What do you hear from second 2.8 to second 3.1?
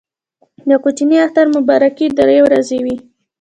وي.